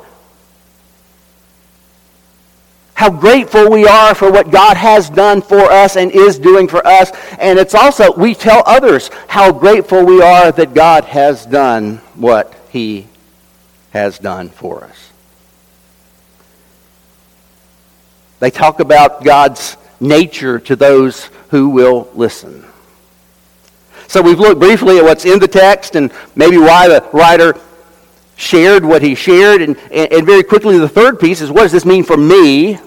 how 3.04 3.10
grateful 3.10 3.70
we 3.70 3.86
are 3.86 4.16
for 4.16 4.32
what 4.32 4.50
God 4.50 4.78
has 4.78 5.10
done 5.10 5.42
for 5.42 5.60
us 5.60 5.98
and 5.98 6.10
is 6.10 6.40
doing 6.40 6.70
for 6.70 6.88
us. 6.88 7.12
And 7.38 7.60
it's 7.60 7.76
also, 7.76 8.14
we 8.14 8.34
tell 8.34 8.64
others 8.66 9.10
how 9.28 9.52
grateful 9.52 10.06
we 10.06 10.22
are 10.22 10.54
that 10.54 10.74
God 10.74 11.04
has 11.04 11.46
done 11.46 11.98
what 12.16 12.56
He 12.70 13.08
has 13.92 14.18
done 14.20 14.48
for 14.48 14.86
us. 14.86 15.10
They 18.40 18.50
talk 18.50 18.80
about 18.80 19.26
God's 19.26 19.76
nature 20.00 20.60
to 20.60 20.78
those 20.78 21.26
who 21.50 21.68
will 21.68 22.10
listen. 22.14 22.64
So 24.08 24.22
we've 24.22 24.40
looked 24.40 24.62
briefly 24.62 25.00
at 25.00 25.04
what's 25.04 25.26
in 25.26 25.40
the 25.40 25.48
text 25.50 25.98
and 25.98 26.10
maybe 26.38 26.58
why 26.58 26.88
the 26.88 27.06
writer 27.12 27.60
shared 28.38 28.86
what 28.86 29.02
he 29.02 29.14
shared. 29.14 29.62
And, 29.62 29.76
and, 29.92 30.26
very 30.26 30.44
quickly, 30.44 30.78
the 30.78 30.88
third 30.88 31.20
piece 31.20 31.42
is 31.42 31.52
what 31.52 31.64
does 31.64 31.74
this 31.74 31.86
mean 31.86 32.06
for 32.06 32.16
me 32.16 32.80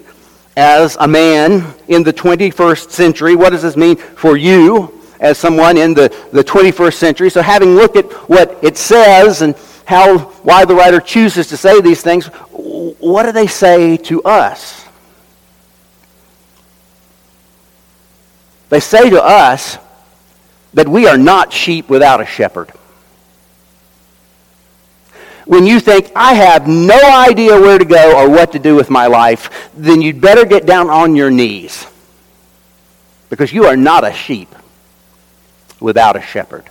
as 0.56 0.96
a 0.98 1.06
man 1.06 1.74
in 1.88 2.02
the 2.02 2.12
21st 2.12 2.90
century? 2.90 3.36
What 3.36 3.50
does 3.50 3.62
this 3.62 3.76
mean 3.76 3.96
for 3.96 4.36
you 4.36 4.96
as 5.20 5.38
someone 5.38 5.76
in 5.76 5.94
the, 5.94 6.14
the 6.32 6.44
21st 6.44 6.94
century. 6.94 7.30
So, 7.30 7.42
having 7.42 7.74
looked 7.74 7.96
at 7.96 8.10
what 8.28 8.58
it 8.62 8.76
says 8.76 9.42
and 9.42 9.54
how, 9.84 10.18
why 10.18 10.64
the 10.64 10.74
writer 10.74 11.00
chooses 11.00 11.48
to 11.48 11.56
say 11.56 11.80
these 11.80 12.02
things, 12.02 12.26
what 12.26 13.24
do 13.24 13.32
they 13.32 13.46
say 13.46 13.96
to 13.98 14.22
us? 14.22 14.84
They 18.68 18.80
say 18.80 19.10
to 19.10 19.22
us 19.22 19.78
that 20.74 20.88
we 20.88 21.06
are 21.06 21.16
not 21.16 21.52
sheep 21.52 21.88
without 21.88 22.20
a 22.20 22.26
shepherd. 22.26 22.72
When 25.46 25.64
you 25.64 25.78
think, 25.78 26.10
I 26.14 26.34
have 26.34 26.66
no 26.66 27.00
idea 27.00 27.58
where 27.58 27.78
to 27.78 27.84
go 27.84 28.18
or 28.18 28.28
what 28.28 28.52
to 28.52 28.58
do 28.58 28.74
with 28.74 28.90
my 28.90 29.06
life, 29.06 29.70
then 29.74 30.02
you'd 30.02 30.20
better 30.20 30.44
get 30.44 30.66
down 30.66 30.90
on 30.90 31.14
your 31.14 31.30
knees 31.30 31.86
because 33.30 33.52
you 33.52 33.64
are 33.64 33.76
not 33.76 34.04
a 34.04 34.12
sheep 34.12 34.52
without 35.80 36.16
a 36.16 36.20
shepherd. 36.20 36.64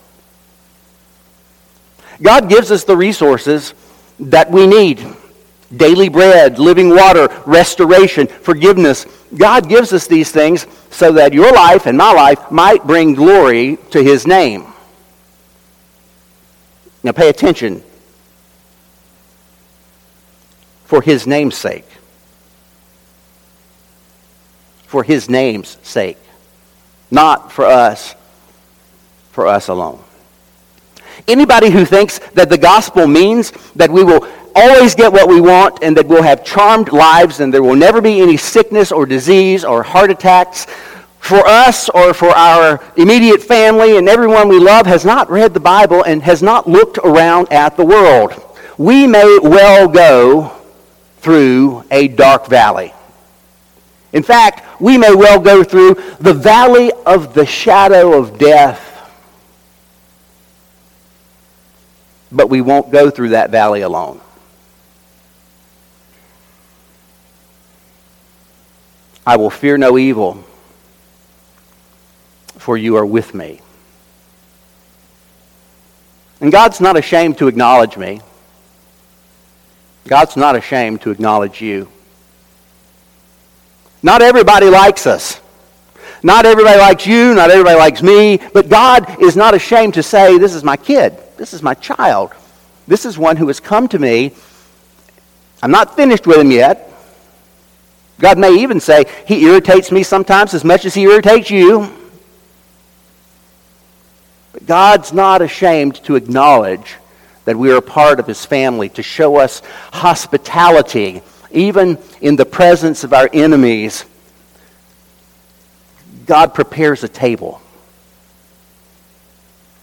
God 2.22 2.50
gives 2.50 2.70
us 2.70 2.84
the 2.84 2.98
resources 2.98 3.74
that 4.20 4.52
we 4.52 4.68
need 4.68 5.06
daily 5.76 6.10
bread, 6.10 6.60
living 6.60 6.90
water, 6.90 7.30
restoration, 7.46 8.28
forgiveness. 8.28 9.06
God 9.36 9.70
gives 9.70 9.94
us 9.94 10.08
these 10.08 10.32
things 10.32 10.68
so 10.90 11.14
that 11.14 11.34
your 11.34 11.52
life 11.52 11.86
and 11.86 11.98
my 11.98 12.12
life 12.12 12.52
might 12.52 12.86
bring 12.86 13.14
glory 13.14 13.78
to 13.92 14.04
His 14.04 14.28
name. 14.28 14.74
Now 17.04 17.14
pay 17.14 17.30
attention. 17.30 17.84
For 20.86 21.02
His 21.02 21.28
name's 21.28 21.56
sake. 21.56 21.88
For 24.88 25.04
His 25.04 25.30
name's 25.30 25.78
sake. 25.84 26.18
Not 27.12 27.52
for 27.52 27.66
us, 27.66 28.16
for 29.32 29.48
us 29.48 29.68
alone. 29.68 30.04
Anybody 31.28 31.70
who 31.70 31.86
thinks 31.86 32.20
that 32.34 32.50
the 32.50 32.58
gospel 32.58 33.08
means 33.08 33.52
that 33.76 33.90
we 33.90 34.04
will 34.04 34.28
always 34.56 34.96
get 34.96 35.12
what 35.12 35.28
we 35.28 35.42
want 35.42 35.80
and 35.82 35.96
that 35.98 36.08
we'll 36.08 36.24
have 36.24 36.46
charmed 36.46 36.92
lives 36.92 37.40
and 37.40 37.54
there 37.54 37.64
will 37.64 37.76
never 37.76 38.02
be 38.02 38.22
any 38.22 38.38
sickness 38.38 38.92
or 38.92 39.06
disease 39.06 39.66
or 39.66 39.84
heart 39.84 40.10
attacks 40.10 40.66
for 41.20 41.46
us 41.46 41.90
or 41.90 42.14
for 42.14 42.30
our 42.30 42.82
immediate 42.98 43.42
family 43.42 43.98
and 43.98 44.08
everyone 44.08 44.48
we 44.48 44.60
love 44.60 44.86
has 44.86 45.04
not 45.04 45.30
read 45.30 45.54
the 45.54 45.60
Bible 45.60 46.04
and 46.04 46.22
has 46.22 46.42
not 46.44 46.68
looked 46.68 47.00
around 47.00 47.52
at 47.52 47.76
the 47.76 47.84
world. 47.84 48.34
We 48.78 49.08
may 49.08 49.40
well 49.42 49.88
go 49.88 50.55
through 51.26 51.84
a 51.90 52.08
dark 52.08 52.46
valley. 52.46 52.94
In 54.14 54.22
fact, 54.22 54.80
we 54.80 54.96
may 54.96 55.16
well 55.16 55.40
go 55.40 55.64
through 55.64 55.96
the 56.20 56.36
valley 56.36 56.92
of 57.04 57.34
the 57.34 57.48
shadow 57.48 58.16
of 58.16 58.38
death. 58.38 58.80
But 62.32 62.52
we 62.52 62.62
won't 62.62 62.92
go 62.92 63.10
through 63.10 63.30
that 63.30 63.50
valley 63.50 63.82
alone. 63.82 64.22
I 69.26 69.38
will 69.38 69.50
fear 69.50 69.80
no 69.80 69.98
evil, 69.98 70.44
for 72.60 72.78
you 72.78 72.98
are 72.98 73.06
with 73.06 73.34
me. 73.34 73.62
And 76.40 76.52
God's 76.52 76.80
not 76.80 76.96
ashamed 76.96 77.40
to 77.40 77.48
acknowledge 77.48 77.98
me. 77.98 78.22
God's 80.06 80.38
not 80.38 80.56
ashamed 80.56 81.02
to 81.02 81.12
acknowledge 81.12 81.62
you. 81.62 81.90
Not 84.04 84.22
everybody 84.22 84.70
likes 84.70 85.08
us. 85.08 85.42
Not 86.22 86.46
everybody 86.46 86.78
likes 86.78 87.08
you. 87.08 87.34
Not 87.34 87.50
everybody 87.50 87.78
likes 87.78 88.04
me. 88.04 88.40
But 88.54 88.70
God 88.70 89.22
is 89.22 89.36
not 89.36 89.56
ashamed 89.56 89.96
to 89.96 90.04
say, 90.04 90.38
This 90.38 90.54
is 90.54 90.64
my 90.64 90.78
kid. 90.78 91.18
This 91.38 91.54
is 91.54 91.64
my 91.64 91.74
child. 91.74 92.34
This 92.88 93.06
is 93.06 93.18
one 93.18 93.36
who 93.36 93.48
has 93.48 93.60
come 93.60 93.88
to 93.90 94.00
me. 94.00 94.34
I'm 95.64 95.72
not 95.72 95.96
finished 95.96 96.28
with 96.28 96.38
him 96.38 96.52
yet. 96.52 96.92
God 98.20 98.38
may 98.38 98.60
even 98.60 98.80
say, 98.80 99.06
He 99.28 99.46
irritates 99.46 99.92
me 99.92 100.04
sometimes 100.04 100.54
as 100.54 100.64
much 100.64 100.86
as 100.86 100.94
He 100.94 101.04
irritates 101.04 101.50
you. 101.50 101.92
But 104.54 104.68
God's 104.68 105.12
not 105.12 105.42
ashamed 105.42 105.96
to 106.04 106.16
acknowledge 106.16 106.96
that 107.46 107.56
we 107.56 107.72
are 107.72 107.78
a 107.78 107.82
part 107.82 108.20
of 108.20 108.28
His 108.28 108.46
family, 108.46 108.90
to 108.90 109.04
show 109.04 109.38
us 109.38 109.62
hospitality, 109.94 111.22
even 111.52 111.98
in 112.22 112.36
the 112.36 112.46
presence 112.46 113.04
of 113.04 113.14
our 113.14 113.30
enemies. 113.32 114.06
God 116.26 116.54
prepares 116.54 117.04
a 117.04 117.08
table. 117.08 117.62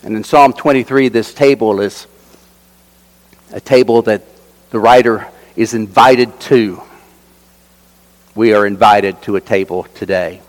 And 0.02 0.16
in 0.16 0.24
Psalm 0.24 0.52
23, 0.52 1.08
this 1.08 1.32
table 1.32 1.80
is 1.80 2.06
a 3.52 3.60
table 3.60 4.02
that 4.02 4.22
the 4.70 4.80
writer 4.80 5.28
is 5.54 5.74
invited 5.74 6.40
to 6.40 6.82
we 8.34 8.54
are 8.54 8.66
invited 8.66 9.20
to 9.22 9.36
a 9.36 9.40
table 9.40 9.84
today. 9.94 10.40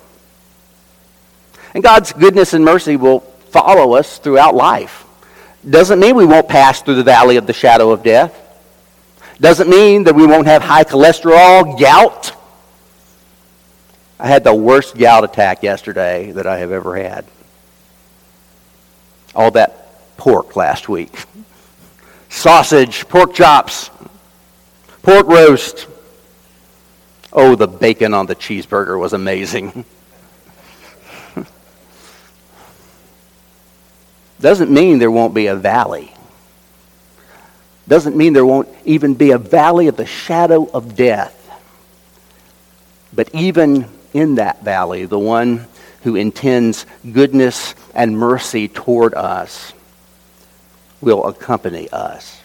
And 1.74 1.84
God's 1.84 2.14
goodness 2.14 2.54
and 2.54 2.64
mercy 2.64 2.96
will 2.96 3.20
follow 3.50 3.96
us 3.96 4.20
throughout 4.20 4.56
life. 4.56 5.06
Doesn't 5.70 6.00
mean 6.00 6.16
we 6.16 6.26
won't 6.26 6.48
pass 6.48 6.82
through 6.82 6.96
the 6.96 7.04
valley 7.04 7.38
of 7.38 7.48
the 7.48 7.54
shadow 7.54 7.92
of 7.92 8.04
death. 8.04 8.40
Doesn't 9.40 9.70
mean 9.70 10.04
that 10.04 10.16
we 10.16 10.28
won't 10.28 10.48
have 10.48 10.62
high 10.62 10.84
cholesterol, 10.84 11.80
gout. 11.80 12.34
I 14.20 14.28
had 14.28 14.44
the 14.44 14.54
worst 14.54 14.98
gout 14.98 15.24
attack 15.24 15.64
yesterday 15.64 16.32
that 16.32 16.46
I 16.46 16.60
have 16.60 16.72
ever 16.72 16.96
had. 16.96 17.26
All 19.36 19.52
that 19.52 20.18
pork 20.18 20.56
last 20.56 20.88
week. 20.88 21.26
Sausage, 22.30 23.08
pork 23.08 23.34
chops, 23.34 23.90
pork 25.02 25.28
roast, 25.28 25.88
Oh, 27.36 27.56
the 27.56 27.68
bacon 27.68 28.14
on 28.14 28.28
the 28.28 28.36
cheeseburger 28.36 29.00
was 29.00 29.14
amazing. 29.14 29.86
Doesn't 34.44 34.70
mean 34.70 35.00
there 35.00 35.10
won't 35.10 35.34
be 35.34 35.48
a 35.48 35.56
valley. 35.56 36.12
Doesn't 37.88 38.18
mean 38.18 38.34
there 38.34 38.46
won't 38.46 38.68
even 38.84 39.14
be 39.14 39.32
a 39.32 39.38
valley 39.38 39.88
of 39.88 39.96
the 39.96 40.06
shadow 40.06 40.70
of 40.70 40.98
death. 40.98 41.34
But 43.14 43.34
even 43.34 43.88
in 44.14 44.36
that 44.36 44.62
valley, 44.62 45.06
the 45.06 45.18
one 45.18 45.66
who 46.02 46.18
intends 46.18 46.86
goodness 47.10 47.74
and 47.96 48.18
mercy 48.18 48.68
toward 48.68 49.14
us 49.14 49.72
will 51.00 51.24
accompany 51.26 51.88
us. 51.88 52.43